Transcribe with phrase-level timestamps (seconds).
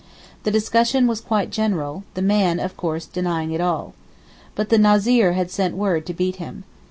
[0.45, 3.93] The discussion was quite general, the man, of course, denying all.
[4.55, 6.63] But the Nazir had sent word to beat him.